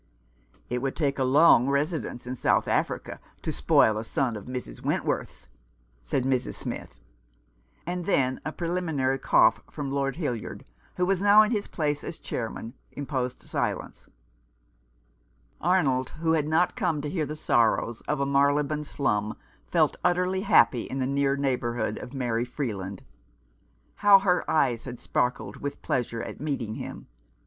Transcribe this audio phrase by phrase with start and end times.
[0.71, 4.81] "It would take a long residence in South Africa to spoil a son of Mrs.
[4.83, 5.49] Wentworth' s,"
[6.01, 6.55] said Mrs.
[6.55, 6.99] Smith;
[7.85, 10.63] and then a preliminary cough from Lord Hildyard,
[10.95, 14.07] who was now in his place as chairman, imposed silence.
[15.61, 18.11] Arnold, who had not come to hear the sorrows 225 Q Rough Justice.
[18.11, 18.83] of a Marylebone
[19.31, 19.37] slum,
[19.67, 23.03] felt utterly happy in the near neighbourhood of Mary Freeland.
[23.97, 27.05] How her eyes had sparkled with pleasure at meeting him!